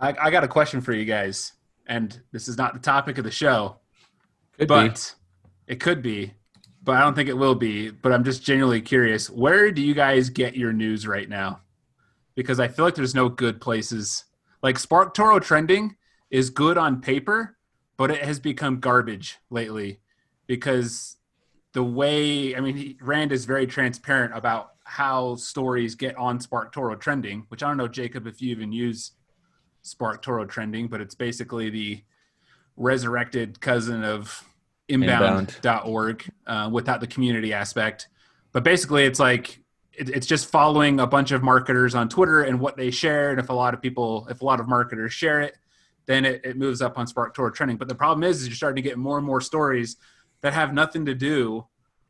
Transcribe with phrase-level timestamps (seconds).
[0.00, 1.52] I, I got a question for you guys,
[1.86, 3.76] and this is not the topic of the show,
[4.58, 5.14] Could but
[5.66, 6.32] it could be,
[6.82, 7.90] but I don't think it will be.
[7.90, 9.28] But I'm just genuinely curious.
[9.28, 11.60] Where do you guys get your news right now?
[12.34, 14.24] Because I feel like there's no good places.
[14.62, 15.96] Like SparkToro trending
[16.30, 17.56] is good on paper,
[17.96, 20.00] but it has become garbage lately
[20.46, 21.16] because
[21.72, 26.98] the way I mean, he, Rand is very transparent about how stories get on SparkToro
[26.98, 29.12] trending, which I don't know, Jacob, if you even use
[29.84, 32.02] SparkToro trending, but it's basically the
[32.76, 34.44] resurrected cousin of
[34.88, 38.08] inbound.org uh, without the community aspect.
[38.52, 39.60] But basically, it's like
[39.92, 43.30] it, it's just following a bunch of marketers on Twitter and what they share.
[43.30, 45.56] And if a lot of people, if a lot of marketers share it,
[46.06, 47.76] then it, it moves up on SparkToro trending.
[47.76, 49.96] But the problem is, is you're starting to get more and more stories
[50.40, 51.66] that have nothing to do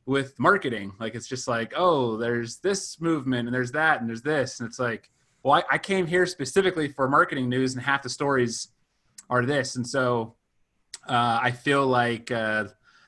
[0.06, 0.92] with marketing.
[0.98, 4.60] Like it's just like, oh, there's this movement and there's that and there's this.
[4.60, 5.10] And it's like,
[5.42, 8.68] well, I, I came here specifically for marketing news and half the stories
[9.28, 9.76] are this.
[9.76, 10.34] And so
[11.08, 12.64] uh, I feel like uh,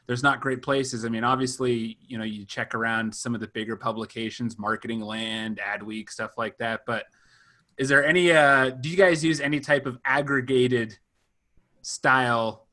[0.07, 1.05] there's not great places.
[1.05, 5.61] I mean, obviously, you know, you check around some of the bigger publications, Marketing Land,
[5.63, 6.83] Adweek, stuff like that.
[6.87, 7.07] But
[7.77, 8.33] is there any?
[8.33, 10.99] Uh, do you guys use any type of aggregated
[11.83, 12.67] style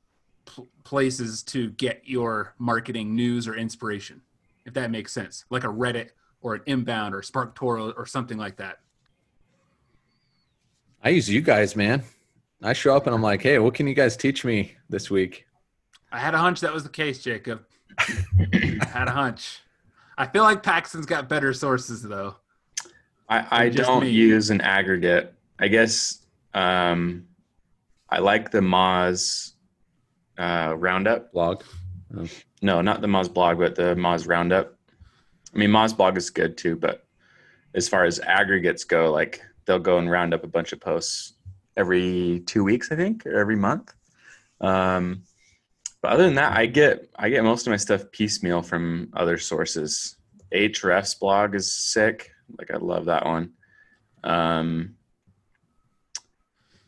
[0.46, 4.22] pl- places to get your marketing news or inspiration?
[4.66, 6.10] If that makes sense, like a Reddit
[6.42, 8.80] or an Inbound or SparkToro or something like that.
[11.04, 12.04] I use you guys, man.
[12.62, 15.46] I show up and I'm like, hey, what can you guys teach me this week?
[16.12, 17.62] I had a hunch that was the case, Jacob.
[17.98, 19.60] I had a hunch.
[20.18, 22.36] I feel like Paxton's got better sources though.
[23.30, 24.10] I, I don't me.
[24.10, 25.34] use an aggregate.
[25.60, 26.20] I guess
[26.54, 27.28] um,
[28.10, 29.54] I like the Moz
[30.38, 31.32] uh, Roundup.
[31.32, 31.64] Blog.
[32.62, 34.76] No, not the Moz blog, but the Moz Roundup.
[35.54, 37.06] I mean, Moz blog is good too, but
[37.74, 41.34] as far as aggregates go, like they'll go and round up a bunch of posts
[41.78, 43.94] every two weeks, I think, or every month.
[44.60, 45.22] Um,
[46.02, 49.38] but other than that, I get I get most of my stuff piecemeal from other
[49.38, 50.16] sources.
[50.52, 52.32] Ahrefs blog is sick.
[52.58, 53.52] Like I love that one.
[54.24, 54.96] Um,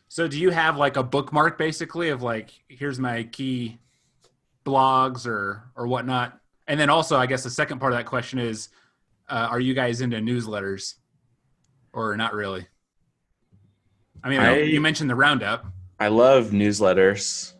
[0.08, 3.78] So do you have like a bookmark basically of like here's my key
[4.64, 6.38] blogs or or whatnot?
[6.66, 8.70] And then also I guess the second part of that question is
[9.28, 10.96] uh, are you guys into newsletters
[11.92, 12.66] or not really?
[14.24, 15.66] I mean, I- you mentioned the roundup.
[15.98, 17.54] I love newsletters.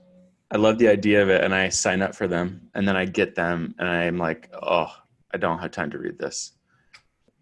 [0.51, 3.05] I love the idea of it, and I sign up for them, and then I
[3.07, 4.89] get them, and I'm like, oh,
[5.33, 6.53] I don't have time to read this.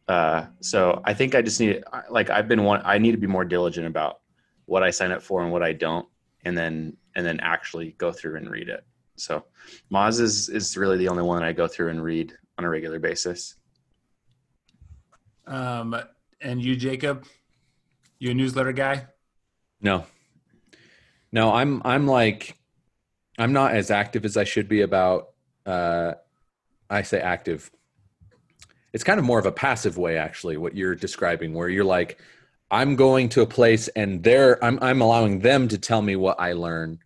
[0.07, 2.83] Uh, so I think I just need, like, I've been one.
[2.85, 4.21] I need to be more diligent about
[4.67, 6.07] what I sign up for and what I don't,
[6.45, 8.85] and then and then actually go through and read it.
[9.17, 9.45] So
[9.93, 12.99] Moz is is really the only one I go through and read on a regular
[13.01, 13.57] basis.
[15.47, 15.97] Um,
[16.41, 17.25] and you, Jacob,
[18.21, 19.07] you a newsletter guy?
[19.81, 20.05] No.
[21.33, 22.57] No, I'm I'm like
[23.39, 25.31] I'm not as active as I should be about
[25.67, 26.13] uh
[26.89, 27.71] I say active.
[28.93, 32.21] It's kind of more of a passive way actually what you're describing where you're like
[32.71, 36.39] I'm going to a place and they're I'm I'm allowing them to tell me what
[36.39, 36.99] I learn.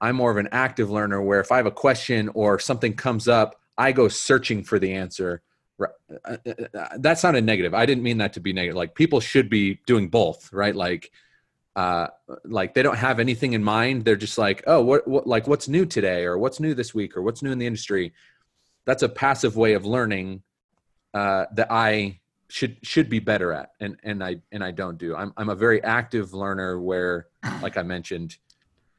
[0.00, 3.28] I'm more of an active learner where if I have a question or something comes
[3.28, 5.42] up, I go searching for the answer.
[5.80, 5.86] Uh,
[6.24, 6.36] uh,
[6.74, 7.74] uh, That sounded negative.
[7.74, 8.76] I didn't mean that to be negative.
[8.76, 10.74] Like people should be doing both, right?
[10.74, 11.10] Like
[11.76, 12.08] uh,
[12.44, 14.04] like they don't have anything in mind.
[14.04, 17.16] They're just like, oh, what, what, like what's new today, or what's new this week,
[17.16, 18.12] or what's new in the industry.
[18.84, 20.42] That's a passive way of learning
[21.14, 22.18] uh, that I
[22.48, 25.14] should should be better at, and and I and I don't do.
[25.14, 27.26] I'm I'm a very active learner where,
[27.62, 28.38] like I mentioned,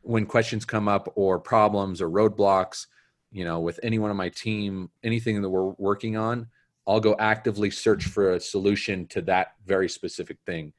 [0.02, 2.88] when questions come up or problems or roadblocks,
[3.32, 6.48] you know, with anyone on my team, anything that we're working on,
[6.90, 10.74] I'll go actively search for a solution to that very specific thing.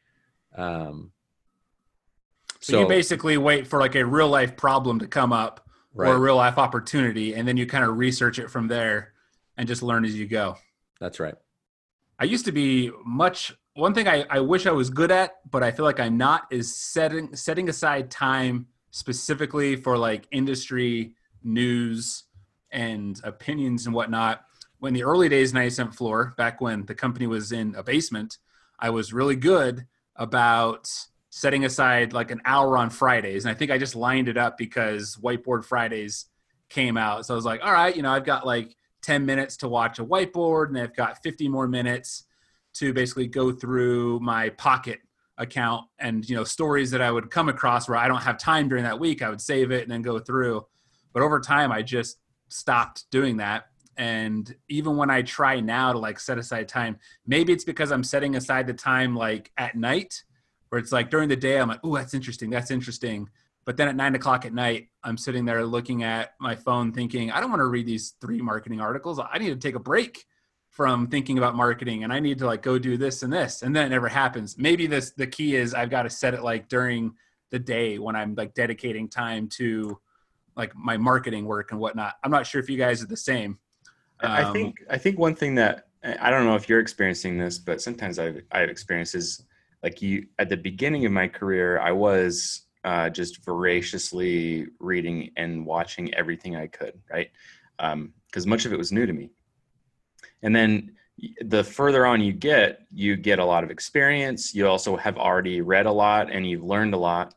[0.56, 1.12] Um,
[2.58, 6.18] So, you basically wait for like a real life problem to come up or a
[6.18, 9.12] real life opportunity, and then you kind of research it from there
[9.56, 10.56] and just learn as you go.
[11.00, 11.34] That's right.
[12.18, 15.62] I used to be much one thing I, I wish I was good at, but
[15.62, 22.24] I feel like I'm not is setting setting aside time specifically for like industry news
[22.72, 24.44] and opinions and whatnot.
[24.80, 28.38] When the early days in Ascent Floor, back when the company was in a basement,
[28.78, 29.86] I was really good
[30.16, 30.90] about
[31.28, 33.44] setting aside like an hour on Fridays.
[33.44, 36.26] And I think I just lined it up because Whiteboard Fridays
[36.68, 37.26] came out.
[37.26, 39.98] So I was like, all right, you know, I've got like 10 minutes to watch
[39.98, 42.24] a whiteboard and I've got 50 more minutes
[42.74, 45.00] to basically go through my pocket
[45.38, 48.68] account and you know stories that I would come across where I don't have time
[48.68, 50.66] during that week I would save it and then go through
[51.14, 52.18] but over time I just
[52.48, 57.52] stopped doing that and even when I try now to like set aside time maybe
[57.52, 60.22] it's because I'm setting aside the time like at night
[60.70, 63.28] where it's like during the day I'm like, oh, that's interesting, that's interesting.
[63.66, 67.30] But then at nine o'clock at night, I'm sitting there looking at my phone thinking,
[67.30, 69.20] I don't want to read these three marketing articles.
[69.20, 70.24] I need to take a break
[70.70, 73.62] from thinking about marketing and I need to like go do this and this.
[73.62, 74.56] And then it never happens.
[74.56, 77.12] Maybe this the key is I've got to set it like during
[77.50, 79.98] the day when I'm like dedicating time to
[80.56, 82.14] like my marketing work and whatnot.
[82.22, 83.58] I'm not sure if you guys are the same.
[84.22, 87.58] I Um, think I think one thing that I don't know if you're experiencing this,
[87.58, 89.44] but sometimes I've I've experienced is
[89.82, 95.66] like you at the beginning of my career, I was uh, just voraciously reading and
[95.66, 97.30] watching everything I could, right?
[98.26, 99.30] Because much of it was new to me.
[100.42, 100.92] And then
[101.42, 104.54] the further on you get, you get a lot of experience.
[104.54, 107.34] You also have already read a lot and you've learned a lot.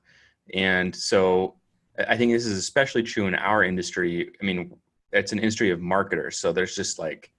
[0.53, 1.55] And so
[1.97, 4.31] I think this is especially true in our industry.
[4.41, 4.73] I mean,
[5.13, 6.37] it's an industry of marketers.
[6.37, 7.31] So there's just like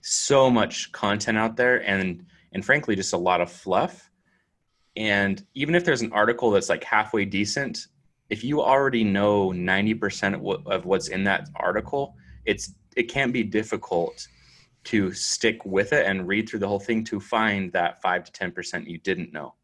[0.00, 4.10] so much content out there and and frankly just a lot of fluff.
[4.96, 7.86] And even if there's an article that's like halfway decent
[8.30, 12.14] if you already know 90% of, what, of what's in that article
[12.44, 14.26] it's it can't be difficult
[14.84, 18.32] to stick with it and read through the whole thing to find that 5 to
[18.32, 19.54] 10% you didn't know.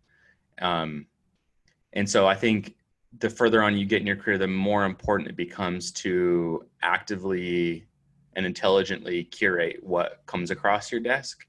[0.61, 1.07] Um,
[1.93, 2.75] and so i think
[3.17, 7.87] the further on you get in your career, the more important it becomes to actively
[8.35, 11.47] and intelligently curate what comes across your desk.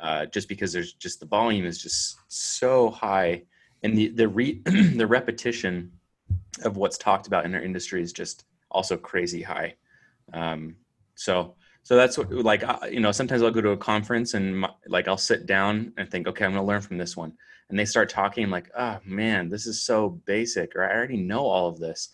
[0.00, 3.42] Uh, just because there's just the volume is just so high,
[3.82, 5.92] and the the re, the repetition
[6.64, 9.74] of what's talked about in our industry is just also crazy high.
[10.32, 10.76] Um,
[11.14, 14.70] so so that's what like you know sometimes I'll go to a conference and my,
[14.88, 17.32] like I'll sit down and think okay I'm going to learn from this one.
[17.70, 21.46] And they start talking like oh man this is so basic or i already know
[21.46, 22.08] all of this.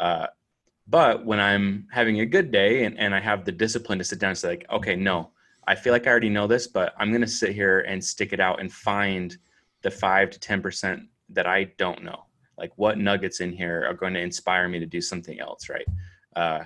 [0.00, 0.28] Uh,
[0.86, 4.18] but when i'm having a good day and, and i have the discipline to sit
[4.18, 5.30] down and say like okay no
[5.66, 8.32] i feel like i already know this but i'm going to sit here and stick
[8.32, 9.36] it out and find
[9.82, 12.24] the 5 to 10% that i don't know.
[12.56, 15.86] Like what nuggets in here are going to inspire me to do something else right?
[16.34, 16.64] Uh,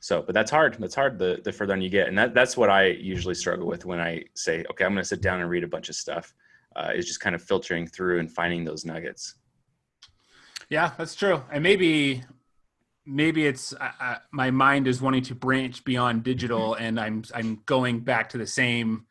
[0.00, 2.56] so but that's hard that's hard the, the further on you get and that, that's
[2.56, 5.48] what i usually struggle with when i say okay i'm going to sit down and
[5.50, 6.34] read a bunch of stuff
[6.76, 9.34] uh, is just kind of filtering through and finding those nuggets.
[10.68, 11.42] Yeah, that's true.
[11.50, 12.22] And maybe
[13.06, 18.00] maybe it's uh, my mind is wanting to branch beyond digital and I'm I'm going
[18.00, 19.06] back to the same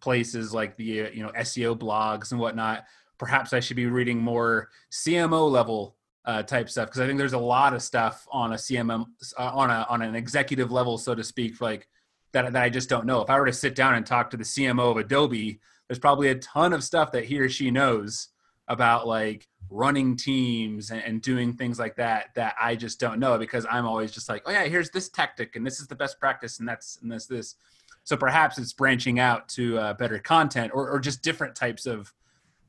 [0.00, 2.84] places like the you know SEO blogs and whatnot.
[3.18, 5.95] Perhaps I should be reading more CMO level
[6.26, 9.06] uh, type stuff because I think there's a lot of stuff on a CMM
[9.38, 11.88] uh, on a on an executive level, so to speak, like
[12.32, 13.20] that that I just don't know.
[13.20, 16.28] If I were to sit down and talk to the CMO of Adobe, there's probably
[16.28, 18.28] a ton of stuff that he or she knows
[18.68, 23.36] about like running teams and, and, doing things like that that I just don't know
[23.38, 26.20] because I'm always just like, oh yeah, here's this tactic and this is the best
[26.20, 27.56] practice and that's and this this.
[28.04, 32.12] So perhaps it's branching out to uh, better content or, or just different types of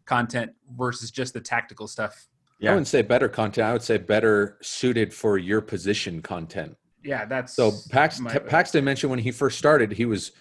[0.05, 2.27] content versus just the tactical stuff.
[2.59, 2.71] Yeah.
[2.71, 3.67] I wouldn't say better content.
[3.67, 6.75] I would say better suited for your position content.
[7.03, 7.71] Yeah, that's so.
[7.89, 10.31] Pax, my, Paxton mentioned when he first started, he was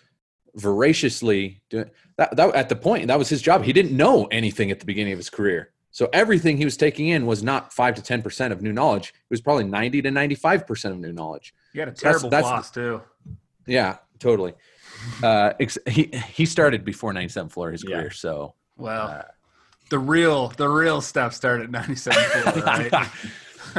[0.56, 4.70] voraciously doing that, that at the point that was his job he didn't know anything
[4.70, 7.94] at the beginning of his career so everything he was taking in was not 5
[7.96, 11.80] to 10% of new knowledge it was probably 90 to 95% of new knowledge you
[11.80, 13.02] had a terrible that's, that's, boss too
[13.66, 14.54] yeah totally
[15.22, 15.52] uh
[15.86, 18.08] he he started before 97 floor his career yeah.
[18.12, 19.22] so well uh,
[19.90, 23.08] the real the real stuff started at 97 right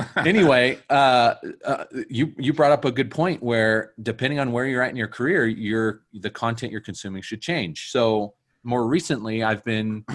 [0.18, 1.36] anyway, uh,
[1.66, 4.96] uh, you you brought up a good point where depending on where you're at in
[4.96, 7.90] your career, your the content you're consuming should change.
[7.92, 8.34] So
[8.64, 10.06] more recently, I've been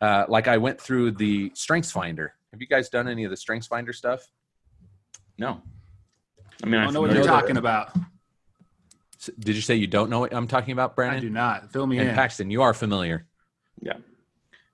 [0.00, 2.34] uh, like I went through the Strengths Finder.
[2.52, 4.26] Have you guys done any of the Strengths Finder stuff?
[5.38, 5.62] No.
[6.62, 7.90] I mean, I, I don't know what you're talking about.
[9.38, 11.18] Did you say you don't know what I'm talking about, Brandon?
[11.18, 11.72] I do not.
[11.72, 12.14] Fill me and in.
[12.14, 13.26] Paxton, you are familiar.
[13.80, 13.94] Yeah.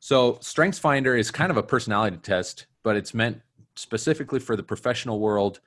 [0.00, 3.40] So Strengths Finder is kind of a personality test, but it's meant
[3.74, 5.60] specifically for the professional world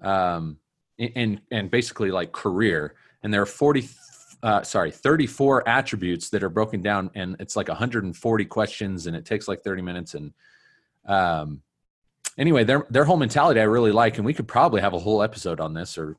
[0.00, 0.58] um,
[0.98, 2.94] and and basically like career.
[3.22, 3.88] And there are 40,
[4.42, 9.24] uh, sorry, 34 attributes that are broken down, and it's like 140 questions, and it
[9.24, 10.14] takes like 30 minutes.
[10.14, 10.32] And
[11.06, 11.62] um,
[12.36, 15.22] anyway, their their whole mentality I really like, and we could probably have a whole
[15.22, 16.16] episode on this or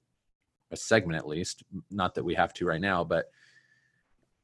[0.71, 1.63] a segment at least.
[1.89, 3.31] Not that we have to right now, but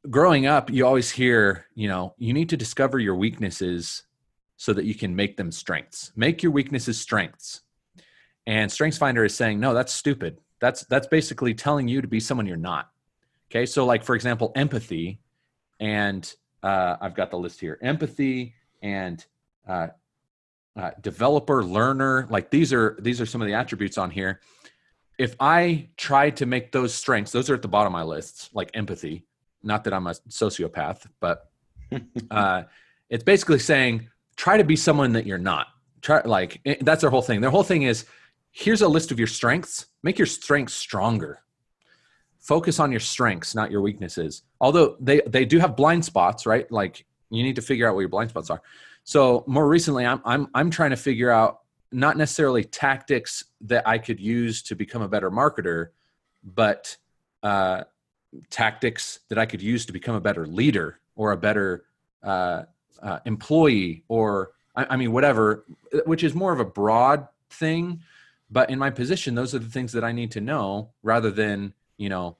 [0.09, 4.03] growing up, you always hear, you know, you need to discover your weaknesses
[4.57, 6.11] so that you can make them strengths.
[6.15, 7.61] Make your weaknesses strengths.
[8.47, 10.39] And Strengths Finder is saying, no, that's stupid.
[10.59, 12.89] That's that's basically telling you to be someone you're not.
[13.51, 15.19] Okay, so like for example, empathy,
[15.79, 16.33] and
[16.63, 19.23] uh, I've got the list here: empathy and
[19.67, 19.87] uh,
[20.75, 22.27] uh, developer, learner.
[22.29, 24.39] Like these are these are some of the attributes on here.
[25.17, 28.49] If I try to make those strengths, those are at the bottom of my lists,
[28.53, 29.25] like empathy.
[29.65, 31.49] Not that I'm a sociopath, but
[32.31, 32.63] uh,
[33.09, 35.67] it's basically saying try to be someone that you're not.
[36.01, 37.41] Try like eh, that's their whole thing.
[37.41, 38.05] Their whole thing is
[38.51, 39.87] here's a list of your strengths.
[40.03, 41.39] Make your strengths stronger.
[42.39, 44.43] Focus on your strengths, not your weaknesses.
[44.61, 46.71] Although they they do have blind spots, right?
[46.71, 48.61] Like you need to figure out what your blind spots are.
[49.03, 53.97] So more recently, I'm I'm I'm trying to figure out not necessarily tactics that I
[53.97, 55.89] could use to become a better marketer,
[56.43, 56.97] but
[57.41, 57.83] uh,
[58.49, 61.85] tactics that I could use to become a better leader or a better
[62.23, 62.63] uh,
[63.01, 65.65] uh, employee or I, I mean whatever,
[66.05, 68.01] which is more of a broad thing.
[68.49, 71.73] But in my position, those are the things that I need to know rather than
[71.97, 72.37] you know.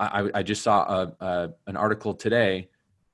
[0.00, 2.68] I, I just saw a, a, an article today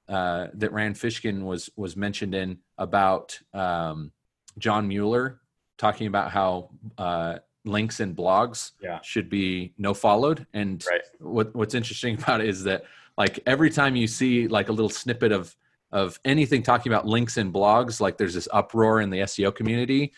[0.08, 4.10] uh, that Rand Fishkin was was mentioned in about um,
[4.58, 5.40] John Mueller
[5.76, 9.00] talking about how uh, links and blogs Yeah.
[9.02, 10.46] should be no followed.
[10.52, 11.02] And Right.
[11.18, 12.84] what what's interesting about it is that
[13.16, 15.54] like every time you see like a little snippet of
[15.90, 20.12] of anything talking about links and blogs, like there's this uproar in the SEO community.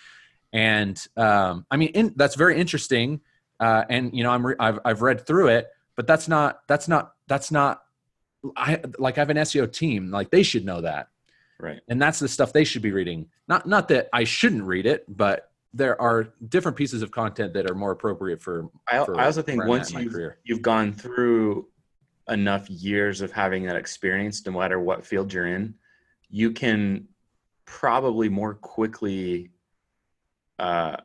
[0.52, 3.20] And um, I mean, in, that's very interesting.
[3.60, 6.88] Uh, and you know, I'm re- I've I've read through it, but that's not that's
[6.88, 7.82] not that's not
[8.56, 10.10] I like I have an SEO team.
[10.10, 11.08] Like they should know that
[11.60, 11.80] Right.
[11.88, 15.04] and that's the stuff they should be reading not not that i shouldn't read it
[15.14, 19.26] but there are different pieces of content that are more appropriate for, I, for I
[19.26, 21.68] also think where I'm at once you've, you've gone through
[22.28, 25.74] enough years of having that experience, no matter what field you're in,
[26.28, 27.06] you can
[27.64, 29.50] probably more quickly
[30.58, 30.96] uh,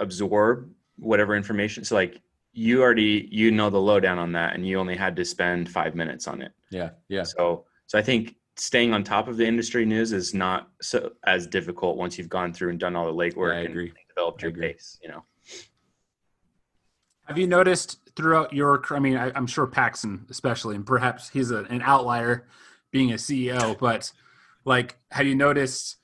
[0.00, 1.84] absorb whatever information.
[1.84, 2.20] So, like,
[2.52, 5.94] you already you know the lowdown on that, and you only had to spend five
[5.94, 6.52] minutes on it.
[6.70, 10.68] yeah yeah So, so I think staying on top of the industry news is not
[10.80, 13.92] so as difficult once you've gone through and done all the legwork I and agree.
[14.08, 14.72] developed I your agree.
[14.72, 14.98] base.
[15.02, 15.24] You know.
[17.26, 18.82] Have you noticed throughout your?
[18.90, 22.46] I mean, I, I'm sure Paxton, especially, and perhaps he's a, an outlier,
[22.90, 23.78] being a CEO.
[23.78, 24.12] But
[24.64, 25.96] like, have you noticed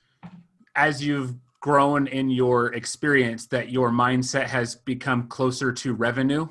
[0.75, 6.47] as you've grown in your experience that your mindset has become closer to revenue?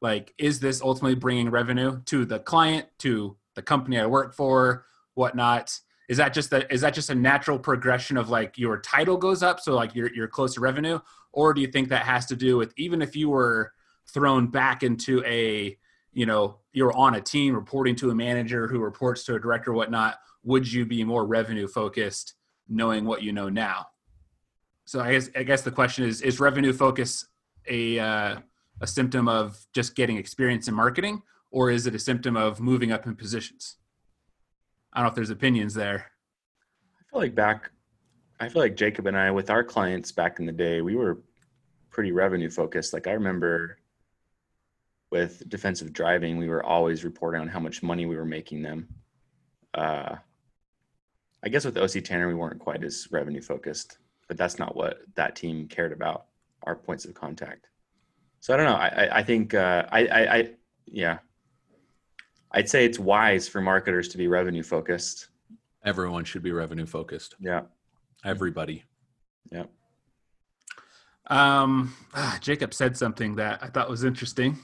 [0.00, 4.84] Like, is this ultimately bringing revenue to the client, to the company I work for,
[5.18, 5.78] whatnot?
[6.08, 9.42] Is that just a, is that just a natural progression of like your title goes
[9.42, 11.00] up, so like you're you're close to revenue,
[11.32, 13.72] or do you think that has to do with even if you were
[14.06, 15.76] thrown back into a
[16.12, 19.72] you know you're on a team reporting to a manager who reports to a director
[19.72, 22.34] whatnot would you be more revenue focused
[22.68, 23.86] knowing what you know now?
[24.86, 27.26] So i guess i guess the question is is revenue focus
[27.66, 28.38] a uh,
[28.80, 32.92] a symptom of just getting experience in marketing or is it a symptom of moving
[32.92, 33.76] up in positions
[34.98, 36.10] i don't know if there's opinions there
[37.08, 37.70] I feel like back,
[38.38, 41.22] I feel like Jacob and I, with our clients back in the day, we were
[41.90, 42.92] pretty revenue focused.
[42.92, 43.78] Like I remember
[45.10, 48.88] with defensive driving, we were always reporting on how much money we were making them.
[49.72, 50.16] Uh,
[51.42, 54.98] I guess with OC Tanner, we weren't quite as revenue focused, but that's not what
[55.14, 56.26] that team cared about.
[56.64, 57.68] Our points of contact.
[58.40, 58.74] So I don't know.
[58.74, 60.50] I I, I think uh, I, I I
[60.86, 61.18] yeah.
[62.52, 65.28] I'd say it's wise for marketers to be revenue focused.
[65.84, 67.62] everyone should be revenue focused Yeah.
[68.24, 68.84] everybody
[69.50, 69.64] Yeah.
[71.28, 74.58] Um, ah, Jacob said something that I thought was interesting.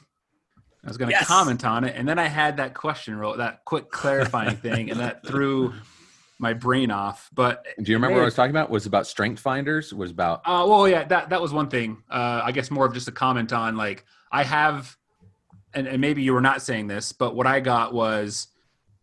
[0.85, 1.27] I was going to Yes.
[1.27, 5.01] comment on it, and then I had that question roll, that quick clarifying thing, and
[5.01, 5.73] that threw
[6.39, 7.31] my brain off.
[7.33, 10.41] But do you remember what i was talking about was about strength finders was about
[10.45, 12.03] uh, well, yeah, that that was one thing.
[12.11, 14.97] Uh, I guess more of just a comment on like I have,
[15.75, 18.49] and, and maybe you were not saying this, but what I got was,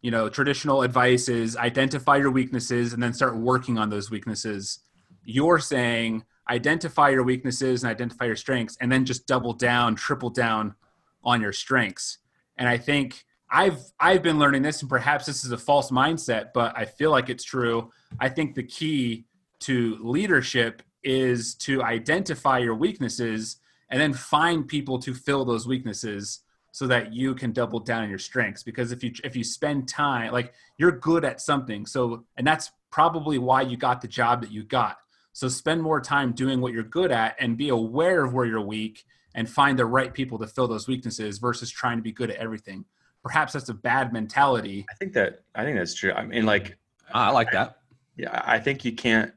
[0.02, 4.80] you know, traditional advice is identify your weaknesses and then start working on those weaknesses.
[5.24, 10.30] You're saying identify your weaknesses and identify your strengths, and then just double down, triple
[10.30, 10.76] down
[11.24, 12.18] on your strengths.
[12.58, 16.54] And I think I've I've been learning this, and perhaps this is a false mindset,
[16.54, 17.92] but I feel like it's true.
[18.20, 19.26] I think the key
[19.62, 23.58] to leadership is to identify your weaknesses
[23.90, 26.40] and then find people to fill those weaknesses
[26.72, 29.88] so that you can double down on your strengths because if you if you spend
[29.88, 34.42] time like you're good at something so and that's probably why you got the job
[34.42, 34.98] that you got.
[35.34, 38.62] So spend more time doing what you're good at and be aware of where you're
[38.62, 42.30] weak and find the right people to fill those weaknesses versus trying to be good
[42.30, 42.84] at everything.
[43.24, 44.86] Perhaps that's a bad mentality.
[44.92, 46.12] I think that I think that's true.
[46.12, 46.78] I mean, like,
[47.14, 47.78] i like that.
[48.18, 49.32] Yeah, I think you can't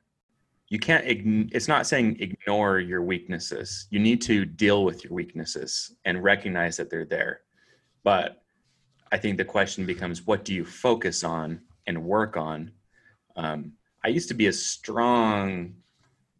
[0.75, 1.05] you can't.
[1.07, 3.87] It's not saying ignore your weaknesses.
[3.91, 7.43] You need to deal with your weaknesses and recognize that they're there.
[8.03, 8.43] But
[9.13, 12.73] I think the question becomes, what do you focus on and work on?
[13.37, 15.77] Um, I used to be a strong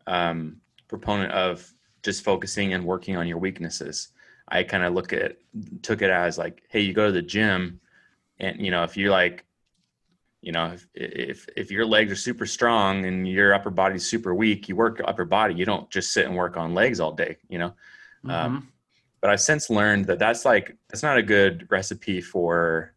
[0.09, 0.57] um,
[0.89, 1.73] proponent of
[2.03, 4.09] just focusing and working on your weaknesses.
[4.49, 5.37] I kind of look at
[5.83, 7.81] took it as like, hey, you go to the gym,
[8.41, 9.45] and you know if you like
[10.45, 14.35] You know, if, if if your legs are super strong and your upper body's super
[14.35, 15.55] weak, you work your upper body.
[15.55, 17.39] You don't just sit and work on legs all day.
[17.49, 17.75] You know.
[18.25, 18.31] Mhm.
[18.31, 18.69] Um,
[19.23, 22.93] but I've since learned that that's like that's not a good recipe for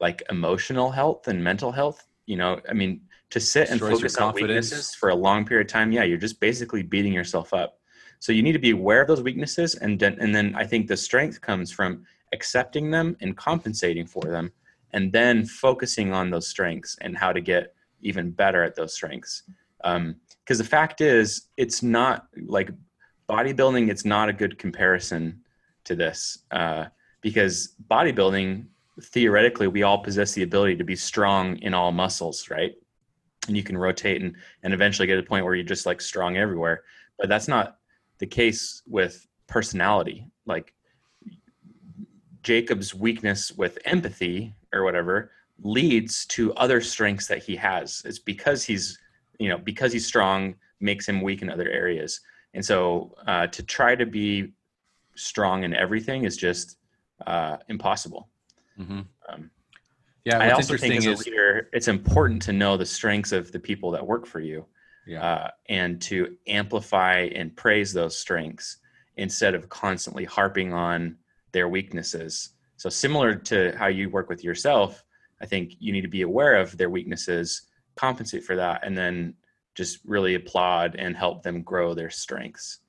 [0.00, 2.04] like emotional health and mental health.
[2.26, 5.72] You know, I mean, to sit and focus on weaknesses for a long period of
[5.72, 7.78] time, yeah, you're just basically beating yourself up.
[8.18, 10.88] So you need to be aware of those weaknesses, and then and then I think
[10.88, 14.50] the strength comes from accepting them and compensating for them,
[14.96, 19.42] and then focusing on those strengths and how to get even better at those strengths.
[19.82, 22.70] Because the fact is, it's not like
[23.28, 23.90] bodybuilding.
[23.90, 25.42] It's not a good comparison
[25.84, 26.86] to this uh,
[27.20, 28.64] because bodybuilding
[29.02, 32.72] theoretically we all possess the ability to be strong in all muscles right
[33.46, 36.00] and you can rotate and, and eventually get to the point where you're just like
[36.00, 36.82] strong everywhere
[37.18, 37.76] but that's not
[38.20, 40.72] the case with personality like
[42.42, 45.30] jacob's weakness with empathy or whatever
[45.62, 48.98] leads to other strengths that he has it's because he's
[49.38, 52.20] you know because he's strong makes him weak in other areas
[52.54, 54.52] and so uh, to try to be
[55.14, 56.78] strong in everything is just
[57.26, 58.28] uh, impossible
[58.76, 59.50] hmm um,
[60.26, 60.38] Yeah.
[60.38, 63.92] I also think as a leader, it's important to know the strengths of the people
[63.92, 64.66] that work for you
[65.06, 65.24] yeah.
[65.24, 68.78] uh, and to amplify and praise those strengths
[69.16, 71.16] instead of constantly harping on
[71.52, 72.50] their weaknesses.
[72.76, 75.02] So, similar to how you work with yourself,
[75.40, 77.62] I think you need to be aware of their weaknesses,
[77.94, 79.34] compensate for that, and then
[79.74, 82.80] just really applaud and help them grow their strengths.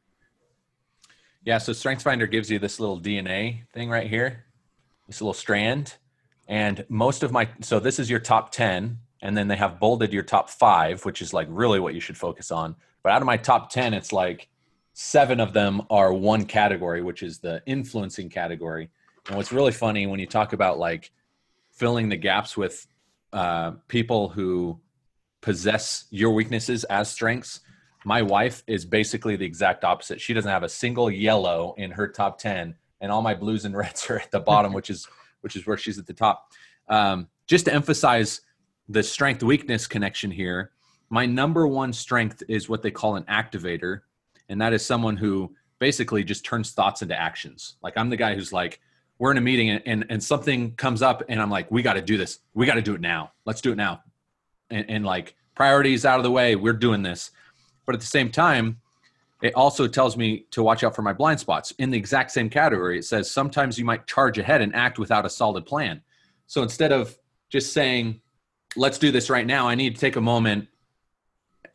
[1.44, 4.46] Yeah, so StrengthsFinder gives you this little DNA thing right here,
[5.08, 5.96] this little strand.
[6.48, 10.14] And most of my, so this is your top 10, and then they have bolded
[10.14, 12.76] your top five, which is like really what you should focus on.
[13.04, 14.50] But out of my top 10, it's like
[14.94, 18.90] seven of them are one category, which is the influencing category.
[19.28, 21.12] And what's really funny when you talk about like
[21.72, 22.88] filling the gaps with
[23.34, 24.80] uh, people who
[25.42, 27.60] possess your weaknesses as strengths,
[28.06, 30.22] my wife is basically the exact opposite.
[30.22, 33.76] She doesn't have a single yellow in her top 10 and all my blues and
[33.78, 35.08] reds are at the bottom, which is,
[35.42, 36.52] which is where she's at the top.
[36.88, 38.42] Um, just to emphasize
[38.88, 40.72] the strength weakness connection here,
[41.10, 44.02] my number one strength is what they call an activator.
[44.50, 47.76] And that is someone who basically just turns thoughts into actions.
[47.84, 48.80] Like I'm the guy who's like,
[49.20, 51.94] we're in a meeting and, and, and something comes up and I'm like, we got
[51.94, 52.40] to do this.
[52.54, 53.32] We got to do it now.
[53.46, 54.04] Let's do it now.
[54.70, 56.56] And, and like priorities out of the way.
[56.56, 57.32] We're doing this.
[57.86, 58.80] But at the same time,
[59.42, 61.72] it also tells me to watch out for my blind spots.
[61.80, 65.26] In the exact same category, it says sometimes you might charge ahead and act without
[65.26, 66.02] a solid plan.
[66.48, 67.18] So instead of
[67.50, 68.22] just saying,
[68.76, 70.68] let's do this right now, I need to take a moment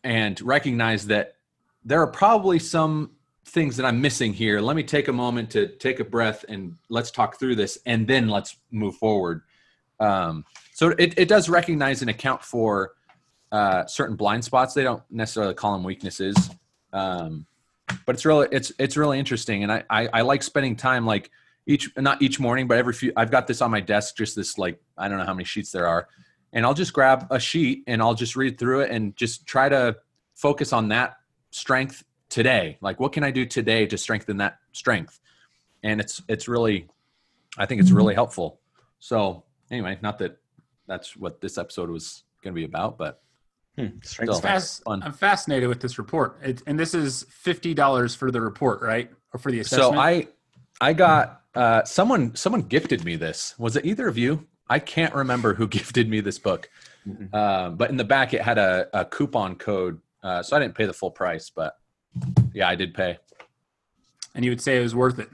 [0.05, 1.37] and recognize that
[1.85, 3.13] there are probably some
[3.45, 4.61] things that I'm missing here.
[4.61, 8.07] Let me take a moment to take a breath and let's talk through this and
[8.07, 9.43] then let's move forward.
[10.01, 12.93] Um, so it, it does recognize and account for
[13.51, 14.75] uh, certain blind spots.
[14.75, 16.37] They don't necessarily call them weaknesses.
[16.93, 17.47] Um,
[18.07, 21.31] but it's really it's it's really interesting and I, I i like spending time like
[21.67, 24.59] each not each morning but every few i've got this on my desk just this
[24.59, 26.09] like i don't know how many sheets there are
[26.53, 29.69] and i'll just grab a sheet and i'll just read through it and just try
[29.69, 29.97] to
[30.35, 31.17] focus on that
[31.51, 35.21] strength today like what can i do today to strengthen that strength
[35.83, 36.88] and it's it's really
[37.59, 38.59] i think it's really helpful
[38.99, 40.38] so anyway not that
[40.87, 43.21] that's what this episode was going to be about but
[43.79, 44.40] Hmm, strengths Still.
[44.40, 44.83] facts.
[44.87, 46.38] I'm fascinated with this report.
[46.42, 49.11] It, and this is fifty dollars for the report, right?
[49.33, 49.95] Or for the assessment?
[49.95, 50.29] So I
[50.79, 53.55] I got uh someone someone gifted me this.
[53.59, 54.47] Was it either of you?
[54.68, 56.68] I can't remember who gifted me this book.
[57.09, 57.33] Mhm.
[57.35, 60.03] Um, but in the back it had a, a coupon code.
[60.23, 61.75] Uh, so I didn't pay the full price, but
[62.53, 63.18] yeah, I did pay.
[64.35, 65.29] and you would say it was worth it.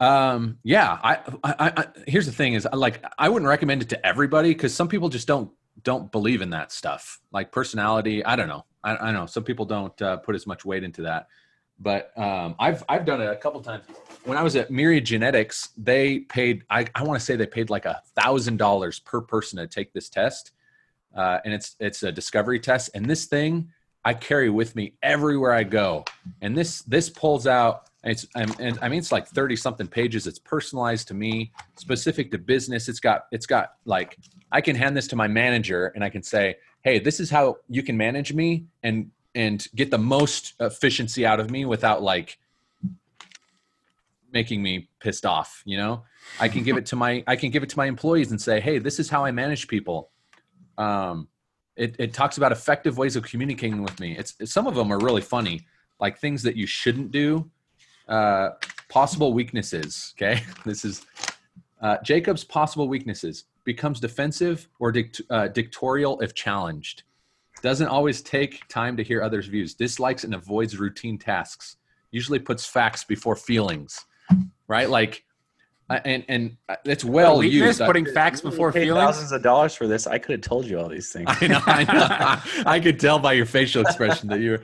[0.00, 4.06] Um, yeah, I, I, I here's the thing is like I wouldn't recommend it to
[4.06, 5.50] everybody because some people just don't
[5.82, 7.20] don't believe in that stuff.
[7.32, 8.64] Like personality, I don't know.
[8.82, 11.28] I, I know some people don't uh, put as much weight into that,
[11.78, 13.84] but um, I've I've done it a couple times.
[14.24, 17.70] When I was at Myriad Genetics, they paid I, I want to say they paid
[17.70, 20.52] like a thousand dollars per person to take this test,
[21.16, 22.90] uh, and it's it's a discovery test.
[22.94, 23.70] And this thing
[24.06, 26.04] I carry with me everywhere I go.
[26.40, 27.90] And this this pulls out.
[28.04, 30.28] It's and, and I mean it's like thirty something pages.
[30.28, 32.88] It's personalized to me, specific to business.
[32.88, 34.16] It's got it's got like
[34.52, 37.56] I can hand this to my manager and I can say, hey, this is how
[37.68, 42.38] you can manage me and and get the most efficiency out of me without like
[44.32, 46.02] making me pissed off you know
[46.40, 48.60] i can give it to my i can give it to my employees and say
[48.60, 50.10] hey this is how i manage people
[50.78, 51.28] um
[51.76, 54.98] it, it talks about effective ways of communicating with me it's some of them are
[54.98, 55.66] really funny
[56.00, 57.48] like things that you shouldn't do
[58.08, 58.50] uh
[58.88, 61.04] possible weaknesses okay this is
[61.80, 67.02] uh jacob's possible weaknesses becomes defensive or dict- uh, dictatorial if challenged.
[67.60, 69.74] Doesn't always take time to hear others' views.
[69.74, 71.76] Dislikes and avoids routine tasks.
[72.12, 74.06] Usually puts facts before feelings.
[74.68, 74.88] Right?
[74.88, 75.24] Like,
[75.88, 77.80] and and uh, it's well Weakness, used.
[77.80, 79.04] I- putting facts before paid feelings.
[79.06, 80.06] thousands of dollars for this.
[80.06, 81.26] I could have told you all these things.
[81.28, 82.62] I know, I know.
[82.70, 84.62] I could tell by your facial expression that you're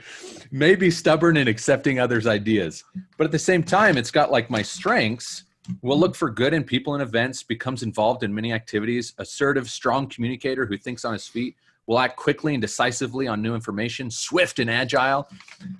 [0.51, 2.85] maybe stubborn in accepting others' ideas.
[3.17, 5.45] But at the same time, it's got like my strengths.
[5.81, 10.09] Will look for good in people and events, becomes involved in many activities, assertive, strong
[10.09, 11.55] communicator who thinks on his feet,
[11.87, 15.29] will act quickly and decisively on new information, swift and agile.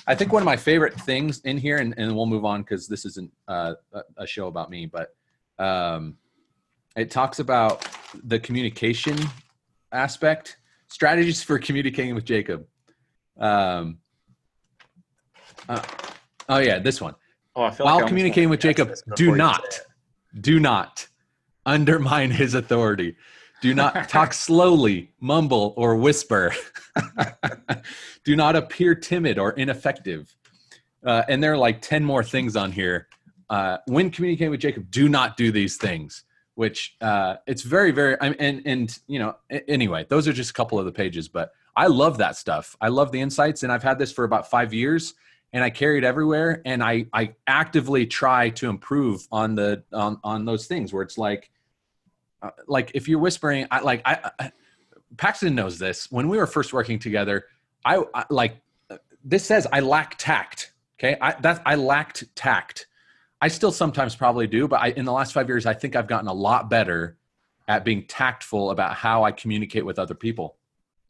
[0.07, 2.87] I think one of my favorite things in here, and, and we'll move on because
[2.87, 5.17] this isn't uh, a, a show about me, but
[5.59, 6.17] um,
[6.97, 7.87] it talks about
[8.25, 9.19] the communication
[9.93, 10.57] aspect
[10.89, 12.67] strategies for communicating with jacob.
[13.39, 13.99] Um
[15.69, 15.83] uh,
[16.49, 17.15] oh yeah this one.
[17.55, 19.81] Oh, while like communicating with jacob do not
[20.41, 21.07] do not
[21.65, 23.17] undermine his authority.
[23.61, 26.55] Do not talk slowly mumble or whisper.
[28.25, 30.35] Do not appear timid or ineffective.
[31.05, 33.09] Uh, and there are like 10 more things on here
[33.53, 38.17] uh, when communicating with jacob do not do these things which uh, it's very very
[38.21, 39.37] I'm, and and you know
[39.69, 42.77] anyway those are just a couple of the pages but i love that stuff.
[42.81, 45.15] I love the insights and i've had this for about five years
[45.53, 50.19] and i carry it everywhere and i i actively try to improve on the on
[50.23, 51.51] on those things where it's like
[52.43, 54.53] uh, like if you're whispering i like i, I
[55.17, 56.11] paxton knows this.
[56.11, 57.47] When we were first working together
[57.85, 58.57] i, I like
[58.91, 61.17] uh, this says i lack tact okay?
[61.21, 62.87] I that i lacked tact
[63.43, 66.07] I still sometimes probably do, but I, in the last five years, I think I've
[66.07, 67.19] gotten a lot better
[67.67, 70.57] at being tactful about how I communicate with other people,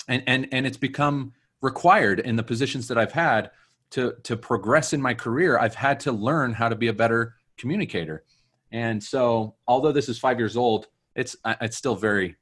[0.09, 3.51] and and and it's become required in the positions that I've had
[3.91, 5.59] to to progress in my career.
[5.59, 8.25] I've had to learn how to be a better communicator,
[8.73, 12.37] and so although this is five years old, it's it's still very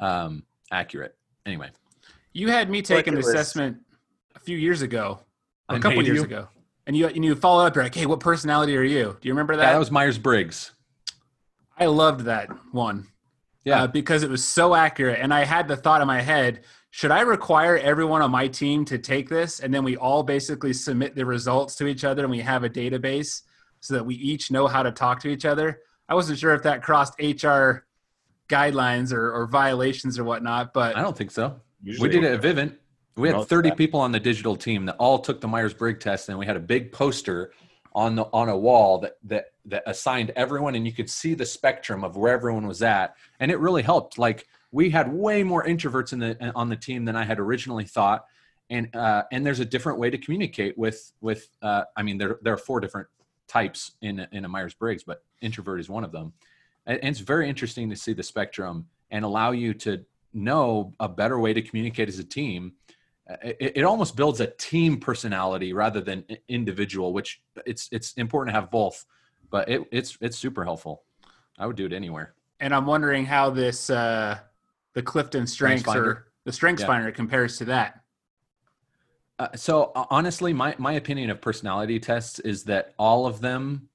[0.00, 1.16] um, accurate.
[1.46, 1.70] Anyway,
[2.34, 3.78] You had me feel take an assessment
[4.34, 5.20] a few years ago,
[5.70, 6.24] a couple years you?
[6.24, 6.48] ago,
[6.86, 7.74] and you and you followed up.
[7.74, 9.64] You're like, "Hey, what personality are you?" Do you remember that?
[9.64, 10.72] yeah, that was Myers Briggs.
[11.78, 13.06] I loved that one.
[13.64, 13.82] Yeah.
[13.82, 17.10] uh, because it was so accurate, and I had the thought in my head: Should
[17.10, 21.14] I require everyone on my team to take this, and then we all basically submit
[21.14, 23.42] the results to each other, and we have a database
[23.80, 25.80] so that we each know how to talk to each other?
[26.08, 27.86] I wasn't sure if that crossed HR
[28.48, 31.60] guidelines or, or violations or whatnot, but I don't think so.
[31.82, 32.76] Usually we did it at Vivint.
[33.16, 36.28] We had 30 people on the digital team that all took the Myers Briggs test,
[36.28, 37.52] and we had a big poster
[37.92, 41.46] on the on a wall that that that assigned everyone, and you could see the
[41.46, 44.18] spectrum of where everyone was at, and it really helped.
[44.18, 47.84] Like we had way more introverts in the on the team than I had originally
[47.84, 48.24] thought,
[48.68, 51.48] and uh, and there's a different way to communicate with with.
[51.60, 53.08] Uh, I mean, there there are four different
[53.48, 56.32] types in a- in a Myers Briggs, but introvert is one of them,
[56.86, 61.40] and, it's very interesting to see the spectrum and allow you to know a better
[61.40, 62.72] way to communicate as a team
[63.42, 68.60] it, it almost builds a team personality rather than individual which it's it's important to
[68.60, 69.04] have both
[69.50, 71.02] but it, it's it's super helpful.
[71.58, 72.34] I would do it anywhere.
[72.60, 74.38] And I'm wondering how this uh,
[74.94, 76.86] the Clifton strengths or the Strengths Yeah.
[76.86, 78.00] Finder compares to that.
[79.38, 83.88] uh, so uh, honestly my my opinion of personality tests is that all of them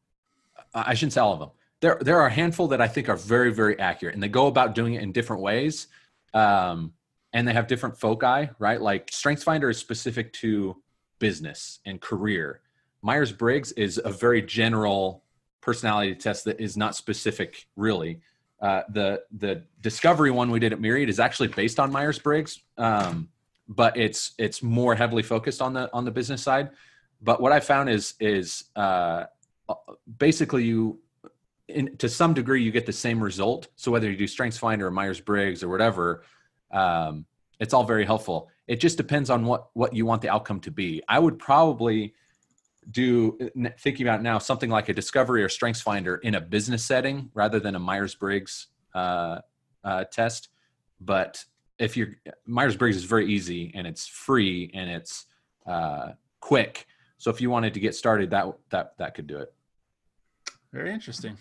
[0.74, 1.52] i shouldn't say all of them.
[1.82, 4.48] There there are a handful that i think are very very accurate and they go
[4.48, 5.88] about doing it in different ways.
[6.34, 6.94] Um,
[7.36, 8.82] and they have different foci right?
[8.82, 10.82] Like strengthsfinder is specific to
[11.20, 12.62] business and career.
[13.02, 15.22] Myers-briggs is a very general
[15.62, 18.22] personality test that is not specific really.
[18.62, 23.28] Uh, the the discovery one we did at myriad is actually based on myers-briggs um,
[23.68, 26.70] but it's it's more heavily focused on the on the business side.
[27.22, 29.26] But what i found is is uh,
[30.18, 31.00] basically you
[31.68, 33.68] in, to some degree you get the same result.
[33.76, 36.24] So whether you do strengths finder or myers-briggs or whatever
[36.72, 37.26] um,
[37.60, 38.50] it's all very helpful.
[38.68, 41.02] It just depends on what what you want the outcome to be.
[41.08, 42.14] I would probably
[42.90, 43.38] do
[43.80, 47.60] thinking about now something like a discovery or strengths finder in a business setting rather
[47.60, 49.40] than a myers-briggs uh,
[49.84, 50.50] uh, test.
[51.00, 51.44] But
[51.80, 55.26] if you're myers-briggs is very easy and it's free and it's
[55.66, 56.86] uh, quick.
[57.18, 59.54] So if you wanted to get started that that that could do it.
[60.72, 61.38] Very interesting.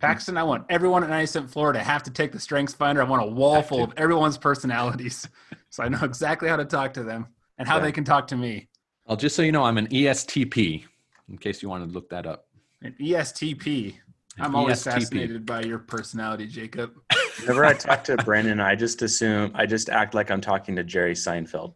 [0.00, 3.00] Paxton, I want everyone at 97th Floor to have to take the Strengths Finder.
[3.02, 5.28] I want a wall full of everyone's personalities
[5.70, 7.26] so I know exactly how to talk to them
[7.58, 7.82] and how Yeah.
[7.84, 8.68] they can talk to me.
[9.06, 10.84] well just so you know i'm an estp
[11.28, 12.46] in case you wanted to look that up
[12.82, 13.94] An ESTP.
[14.36, 14.92] An I'm always ESTP.
[14.92, 16.92] fascinated by your personality, Jacob.
[17.40, 20.84] Whenever I talk to Brandon, I just assume I just act like I'm talking to
[20.84, 21.74] Jerry Seinfeld.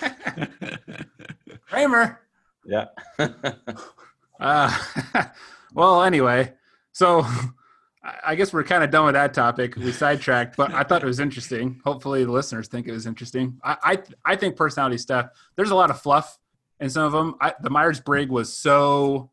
[1.68, 2.20] Kramer.
[2.64, 2.86] Yeah.
[4.38, 4.76] Uh,
[5.74, 6.52] well, anyway,
[6.92, 7.26] so
[8.24, 9.76] I guess we're kind of done with that topic.
[9.76, 11.80] We sidetracked, but I thought it was interesting.
[11.84, 13.60] Hopefully, the listeners think it was interesting.
[13.62, 15.30] I I, I think personality stuff.
[15.56, 16.38] There's a lot of fluff
[16.80, 17.36] in some of them.
[17.40, 19.30] I, the Myers Briggs was so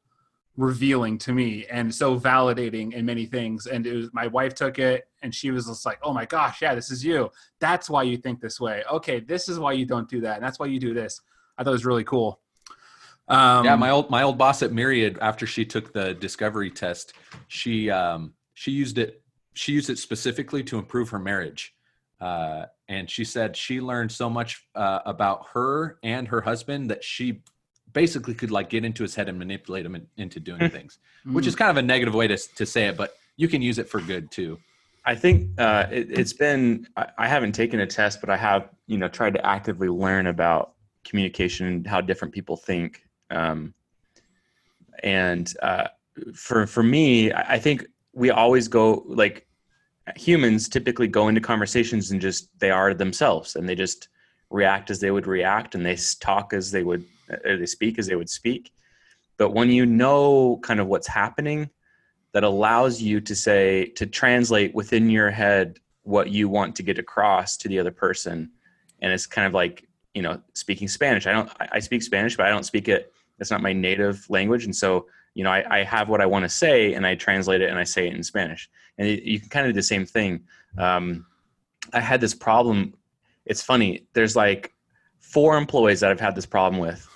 [0.55, 3.65] revealing to me and so validating in many things.
[3.65, 6.61] And it was my wife took it and she was just like, "Oh my gosh,
[6.61, 7.31] yeah, this is you.
[7.59, 8.83] That's why you think this way.
[8.91, 11.21] Okay, this is why you don't do that, and that's why you do this."
[11.57, 12.39] I thought it was really cool.
[13.29, 17.13] Um, yeah, my old my old boss at Myriad, after she took the discovery test,
[17.47, 19.21] she um, she used it
[19.53, 21.75] she used it specifically to improve her marriage,
[22.19, 27.03] uh, and she said she learned so much uh, about her and her husband that
[27.03, 27.41] she
[27.93, 31.45] basically could like get into his head and manipulate him in, into doing things, which
[31.45, 33.87] is kind of a negative way to to say it, but you can use it
[33.87, 34.59] for good too.
[35.05, 36.87] I think uh, it, it's been.
[36.97, 40.27] I, I haven't taken a test, but I have, you know, tried to actively learn
[40.27, 43.03] about communication and how different people think.
[43.29, 43.73] Um,
[45.03, 45.87] and uh,
[46.33, 49.47] for for me, I think we always go like
[50.15, 54.09] humans typically go into conversations and just they are themselves and they just
[54.49, 57.05] react as they would react and they talk as they would
[57.45, 58.71] or they speak as they would speak.
[59.37, 61.69] But when you know kind of what's happening,
[62.31, 66.97] that allows you to say to translate within your head what you want to get
[66.97, 68.51] across to the other person
[69.01, 72.45] and it's kind of like you know speaking spanish i don't I speak spanish but
[72.45, 74.65] i don't speak it it's not my native language.
[74.65, 77.61] And so you know i, I have what i want to say and i translate
[77.61, 78.69] it and i say it in spanish.
[78.97, 80.41] And it, you can kind of do the same thing.
[80.77, 81.25] Um,
[81.93, 82.93] i had this problem.
[83.45, 84.05] It's funny.
[84.13, 84.73] There's like
[85.19, 87.07] four employees that i've had this problem with.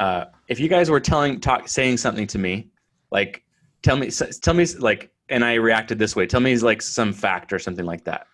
[0.00, 2.68] Uh, if you guys were telling talk saying something to me
[3.10, 3.44] like
[3.82, 7.52] tell me tell me like and i reacted this way tell me like some fact
[7.52, 8.26] or something like that.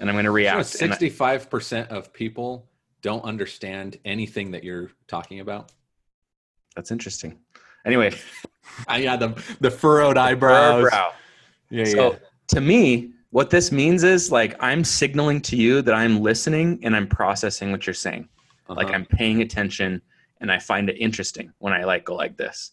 [0.00, 2.68] And i'm going to react and I- Sixty-five percent of people
[3.02, 5.72] don't understand anything that you're talking about.
[6.76, 7.38] That's interesting
[7.84, 8.12] anyway
[8.88, 9.28] I yeah, the
[9.60, 10.90] the furrowed eyebrows.
[10.90, 11.12] brow.
[11.70, 12.18] Yeah, so yeah.
[12.48, 16.94] to me what this means is like i'm signaling to you that i'm listening and
[16.94, 18.28] i'm processing what you're saying
[18.68, 18.94] like Uh-huh.
[18.96, 20.02] i'm paying attention
[20.40, 22.72] and i find it interesting when i like go like this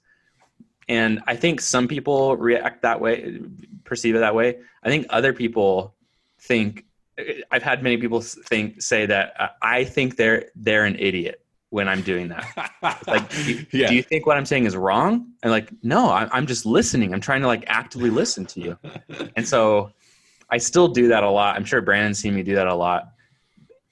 [0.89, 3.39] and i think some people react that way
[3.86, 5.96] perceive it that way i think other people
[6.42, 6.86] think
[7.52, 11.42] i've had many people think say that uh, i think they're they're an idiot
[11.73, 13.88] when i'm doing that like do you, yeah.
[13.88, 17.13] do you think what i'm saying is wrong and like no I'm, i'm just listening
[17.13, 18.77] i'm trying to like actively listen to you
[19.36, 19.91] and so
[20.53, 21.55] I still do that a lot.
[21.55, 23.13] I'm sure Brandon's seen me do that a lot.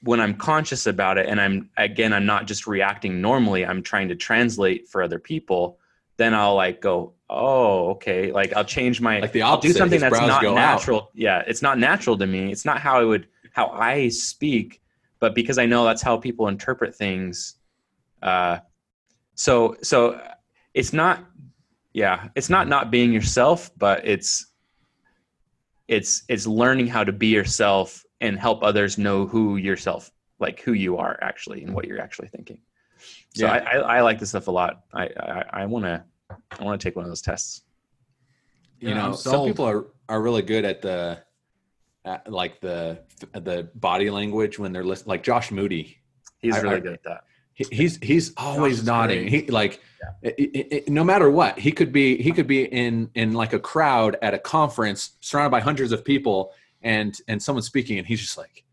[0.04, 4.10] When I'm conscious about it and I'm again I'm not just reacting normally, I'm trying
[4.10, 5.80] to translate for other people,
[6.18, 10.00] then I'll like go, "Oh, okay." Like I'll change my Like the I'll do something
[10.00, 10.56] his that's not go out.
[10.56, 11.10] natural.
[11.16, 12.52] Yeah, it's not natural to me.
[12.52, 14.84] It's not how I would how I speak,
[15.20, 17.56] but because I know that's how people interpret things
[18.22, 18.60] uh
[19.36, 20.22] so so
[20.74, 21.26] it's not
[21.94, 24.46] yeah, it's not not being yourself, but it's
[25.88, 30.74] it's it's learning how to be yourself and help others know who yourself like who
[30.74, 32.60] you are actually and what you're actually thinking.
[33.36, 33.54] So Yeah.
[33.54, 34.84] I, I, I like this stuff a lot.
[34.94, 35.10] I
[35.52, 36.04] i want to
[36.60, 37.64] i want to take one of those tests.
[38.80, 41.20] You Yeah, know I'm some people are are really good at the
[42.06, 43.00] at like the
[43.34, 45.98] the body language when they're listening like josh moody.
[46.40, 47.22] He's I- really I- good at that.
[47.26, 47.31] he,
[47.70, 49.28] he's he's always nodding.
[49.28, 49.80] he like
[50.24, 53.54] it- it- it- no matter what he could be he could be in in like
[53.54, 58.08] a crowd at a conference surrounded by hundreds of people and and someone speaking and
[58.08, 58.64] he's just like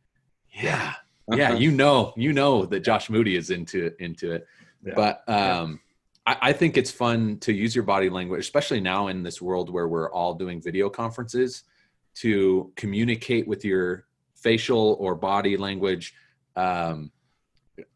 [0.52, 0.94] yeah.
[1.32, 1.58] Yeah Uh-huh.
[1.58, 4.46] you know you know that josh moody is into into it.
[4.82, 4.94] Yeah.
[4.94, 5.80] but um
[6.26, 9.68] I, I think it's fun to use your body language especially now in this world
[9.70, 11.64] where we're all doing video conferences
[12.16, 16.14] to communicate with your facial or body language
[16.56, 17.10] um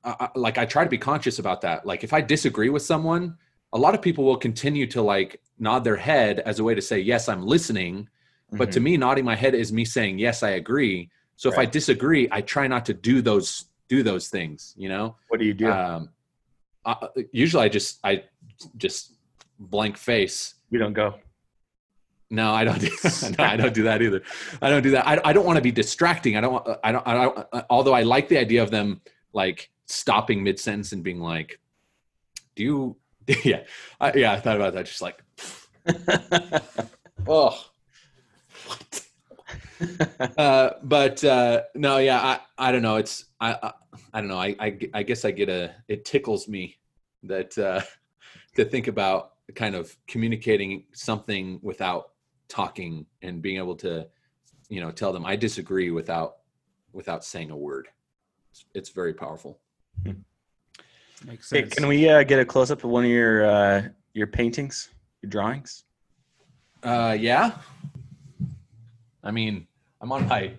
[0.04, 1.84] I, like i try to be conscious about that.
[1.86, 3.36] Like if i disagree with someone
[3.72, 6.82] a lot of people will continue to like nod their head as a way to
[6.82, 8.08] say yes i'm listening
[8.52, 8.84] but to Mhm.
[8.84, 11.10] me nodding my head is me saying yes i agree.
[11.36, 15.16] So if i disagree i try not to do those do those things you know?
[15.28, 15.68] What do you do?
[15.70, 16.10] Um
[16.84, 16.96] I,
[17.32, 18.24] usually i just i
[18.76, 19.14] just
[19.58, 20.54] blank face.
[20.70, 21.14] You don't go?
[22.30, 22.88] No i don't do
[23.38, 24.22] no, i don't do that either.
[24.60, 25.06] I don't do that.
[25.06, 26.36] I, I don't want to be distracting.
[26.36, 29.00] I don't i don't i don't although i like the idea of them
[29.32, 31.60] like stopping mid-sentence and being like
[32.54, 32.96] do you
[33.44, 33.62] yeah
[34.00, 35.22] I, yeah i thought about that just like
[37.26, 37.64] oh
[38.66, 39.02] what
[40.38, 42.96] uh, but uh, no, yeah, I, I don't know.
[42.96, 43.72] It's I, I
[44.14, 44.38] I don't know.
[44.38, 46.78] I, I I guess I get a it tickles me
[47.24, 47.80] that uh,
[48.56, 52.10] to think about kind of communicating something without
[52.48, 54.06] talking and being able to
[54.68, 56.36] you know tell them I disagree without
[56.92, 57.88] without saying a word.
[58.52, 59.58] It's, it's very powerful.
[61.24, 61.74] Makes hey, sense.
[61.74, 64.90] can we uh, get a close-up of one of your uh, your paintings
[65.22, 65.84] your drawings
[66.82, 67.52] Uh, yeah.
[69.24, 69.66] I mean,
[70.00, 70.52] I'm on my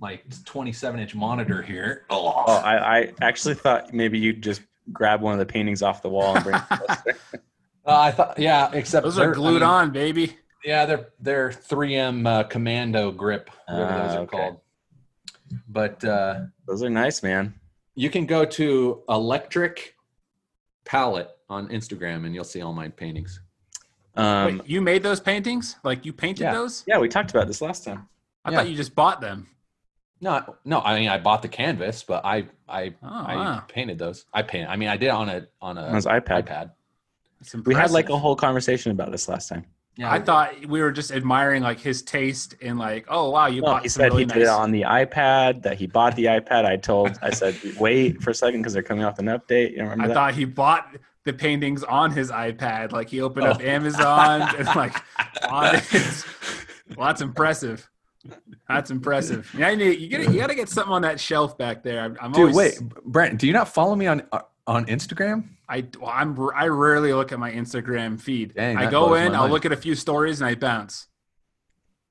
[0.00, 2.04] my 27 inch monitor here.
[2.10, 6.08] Oh, I, I actually thought maybe you'd just grab one of the paintings off the
[6.08, 7.18] wall and bring it closer.
[7.84, 10.36] Uh, I thought, yeah, except Those they're- glued I mean, on, baby.
[10.64, 14.36] Yeah, they're they're 3M uh, Commando grip, whatever those Ah, are okay.
[14.36, 14.60] called.
[15.68, 17.54] But uh, Those are nice, man.
[17.94, 19.94] you can go to Electric
[20.84, 23.40] Palette on Instagram, and you'll see all my paintings.
[24.16, 25.76] Um, Wait, you made those paintings?
[25.84, 26.52] Like you painted Yeah.
[26.52, 26.84] those?
[26.86, 28.08] yeah, we talked about this last time.
[28.44, 28.56] I Yeah.
[28.58, 29.46] thought you just bought them.
[30.20, 33.64] No, no, I mean I bought the canvas, but I I Oh, I wow.
[33.68, 34.24] painted those.
[34.32, 34.68] I paint.
[34.70, 36.46] I mean I did it on a on a On his iPad.
[36.46, 36.70] iPad.
[37.66, 39.66] We had like a whole conversation about this last time.
[39.98, 43.62] Yeah, I thought we were just admiring like his taste in like, oh wow, you
[43.62, 45.62] No, bought he said really he did it on the iPad.
[45.62, 46.66] That he bought the iPad.
[46.66, 47.18] I told.
[47.22, 49.72] I said wait for a second because they're coming off an update.
[49.72, 50.14] You remember I that?
[50.14, 52.92] thought he bought the paintings on his iPad.
[52.92, 53.64] Like he opened up Oh.
[53.66, 54.94] Amazon and like
[55.50, 56.24] on it.
[56.96, 57.88] Well, that's impressive.
[58.68, 59.52] That's impressive.
[59.56, 62.00] Yeah, you, need, you gotta you gotta get something on that shelf back there.
[62.02, 65.44] I'm, I'm Dude, always, wait, Brent, do you not follow me on uh, on Instagram?
[65.68, 68.54] I well, I'm I rarely look at my Instagram feed.
[68.54, 69.52] Dang, I go in, I'll mind.
[69.52, 71.08] look at a few stories, and I bounce,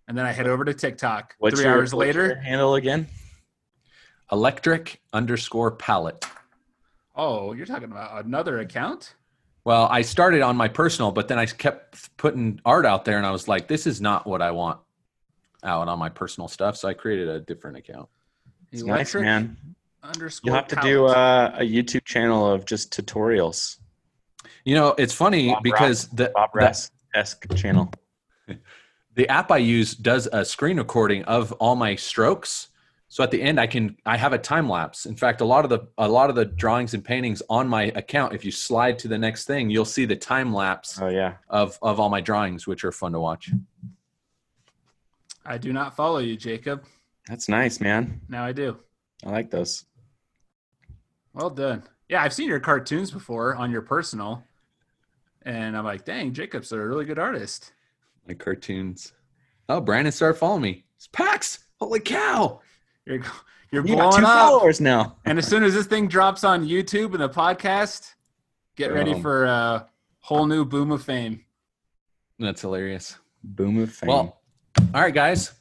[0.07, 1.35] and then I head over to TikTok.
[1.39, 3.07] What's Three your- hours what's your later, handle again?
[4.31, 6.25] Electric underscore palette.
[7.15, 9.15] oh, you're talking about another account.
[9.63, 13.25] Well, I started on my personal, but then I kept putting art out there, and
[13.25, 14.79] I was like, "This is not what I want
[15.63, 18.09] out on my personal stuff." So I created a different account.
[18.71, 19.57] It's nice, man.
[20.13, 20.47] Underscore.
[20.49, 23.77] You'll have to do uh, a YouTube channel of just tutorials.
[24.63, 27.91] You know, it's funny Bob because the Bob the- Ross esque channel.
[29.15, 32.69] the app I use does a screen recording of all my strokes.
[33.07, 35.05] So at the end, I can I have a time lapse.
[35.05, 37.83] In fact, a lot of the a lot of the drawings and paintings on my
[37.95, 41.35] account, if you slide to the next thing, you'll see the time lapse Oh yeah.
[41.49, 43.51] of of all my drawings, which are fun to watch.
[45.45, 46.83] I do not follow you, Jacob.
[47.29, 48.21] That's nice, man.
[48.27, 48.77] Now I do.
[49.25, 49.85] I like those.
[51.35, 51.83] Well done.
[52.07, 54.43] Yeah, I've seen your cartoons before on your personal,
[55.41, 57.73] and I'm like, dang, Jacob's are a really good artist.
[58.27, 59.11] My cartoons.
[59.67, 60.85] Oh, Brandon started following me.
[60.95, 61.59] It's Pax.
[61.79, 62.61] Holy cow!
[63.05, 63.21] You're
[63.71, 64.49] you're You got blowing two up.
[64.49, 65.17] followers now.
[65.25, 68.13] And as soon as this thing drops on YouTube and the podcast,
[68.77, 69.21] get ready Boom.
[69.21, 69.89] for a
[70.21, 71.43] whole new boom of fame.
[72.39, 73.17] That's hilarious.
[73.43, 74.07] Boom of fame.
[74.07, 74.41] Well,
[74.93, 75.51] all right, guys.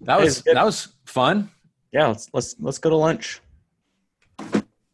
[0.00, 1.50] That was it's that was fun.
[1.92, 3.40] yeah, let's let's let's go to lunch.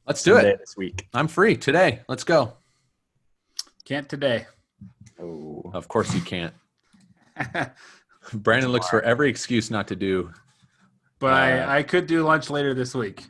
[0.07, 0.59] Let's do it.
[0.59, 1.07] this week.
[1.15, 2.01] I'm free today.
[2.09, 2.55] Let's go.
[3.85, 4.47] Can't today.
[5.21, 6.55] Oh, Of course you can't.
[8.35, 10.33] Brandon looks for every excuse not to do.
[11.19, 13.25] but Uh, I, I could do lunch later this week.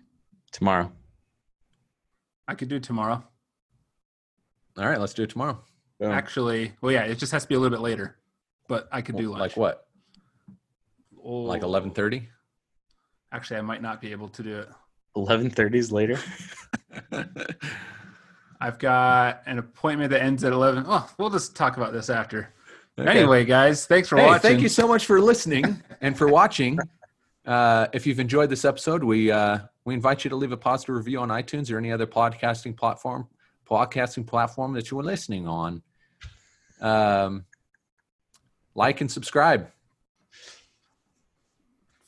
[0.51, 0.91] tomorrow.
[2.49, 3.23] I could do tomorrow.
[4.79, 5.61] All right, let's do it tomorrow.
[6.01, 6.11] Boom.
[6.11, 8.17] Actually, well, yeah, it just has to be a little bit later.
[8.69, 9.41] But I could do lunch.
[9.41, 9.87] Like what?
[11.23, 12.27] Oh, Like 11:30?
[13.31, 14.69] Actually, I might not be able to do it.
[15.17, 16.19] Eleven thirties later.
[18.61, 20.85] I've got an appointment that ends at 11.
[20.87, 22.55] Oh, we'll just talk about this after.
[22.97, 23.11] Okay.
[23.11, 24.43] Anyway, guys, thanks for hey, watching.
[24.43, 26.79] thank you so much for listening and for watching.
[27.45, 30.95] Uh, if you've enjoyed this episode, we uh, we invite you to leave a positive
[30.95, 33.27] review on iTunes or any other podcasting platform
[33.73, 35.83] podcasting platform that you are listening on.
[36.81, 37.47] Um,
[38.75, 39.71] like and subscribe.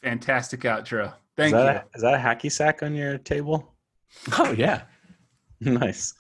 [0.03, 1.14] Fantastic outro.
[1.37, 1.59] Is Thank you.
[1.59, 3.70] that, a, is that a hacky sack on your table?
[4.38, 4.83] Oh yeah.
[5.61, 6.14] nice.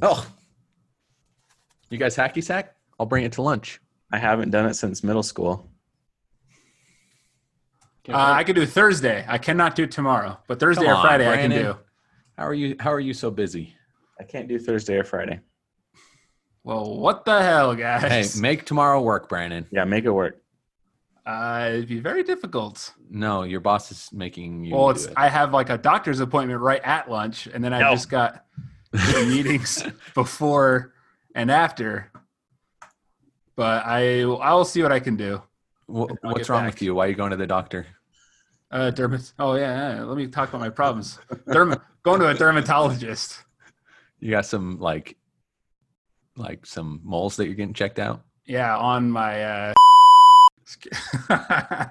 [0.00, 0.26] Oh,
[1.88, 2.74] you guys hacky sack?
[2.98, 3.80] I'll bring it to lunch.
[4.12, 5.70] I haven't done it since middle school.
[8.08, 9.24] Uh, I could do Thursday.
[9.28, 11.76] I cannot do tomorrow, but Thursday Come or on, Friday I can do.
[12.36, 12.74] How are you?
[12.80, 13.76] How are you so busy?
[14.18, 15.38] I can't do Thursday or Friday.
[16.64, 18.34] Well, what the hell, guys?
[18.34, 19.66] Hey, make tomorrow work, Brandon.
[19.70, 20.41] Yeah, make it work.
[21.26, 22.92] Uh, it'd be very difficult.
[23.10, 24.74] No, your boss is making you.
[24.74, 25.12] Well, do it's it.
[25.16, 27.90] I have like a doctor's appointment right at lunch, and then I No.
[27.92, 28.44] just got
[28.92, 30.94] meetings before
[31.34, 32.10] and after.
[33.56, 35.42] But I I will see what I can do.
[35.86, 36.74] Wha- I'll what's wrong back.
[36.74, 36.94] with you?
[36.94, 37.86] Why are you going to the doctor?
[38.70, 39.32] Uh, dermat.
[39.38, 40.02] Oh yeah, yeah.
[40.04, 41.18] Let me talk about my problems.
[41.48, 43.44] Derma- going to a dermatologist.
[44.18, 45.16] You got some like,
[46.36, 48.22] like some moles that you're getting checked out.
[48.46, 49.42] Yeah, on my.
[49.44, 49.72] Uh...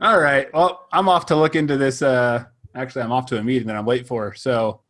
[0.00, 0.52] All right.
[0.52, 2.02] Well, I'm off to look into this.
[2.02, 2.44] Uh,
[2.74, 4.34] actually, I'm off to a meeting that I'm late for.
[4.34, 4.80] So,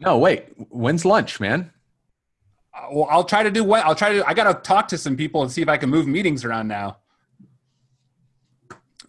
[0.00, 0.46] No, wait.
[0.70, 1.70] When's lunch, man?
[2.74, 4.26] uh, well, I'll try to do what I'll try to.
[4.26, 6.68] I got to talk to some people and see if I can move meetings around
[6.68, 6.98] now.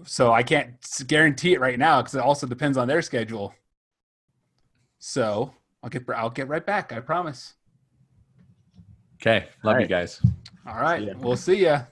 [0.06, 0.74] So I can't
[1.08, 3.54] guarantee it right now because it also depends on their schedule.
[5.00, 6.92] So I'll get I'll get right back.
[6.92, 7.54] I promise.
[9.22, 10.22] Okay, love All you guys.
[10.68, 11.02] All right.
[11.02, 11.14] Yeah.
[11.18, 11.84] We'll see ya.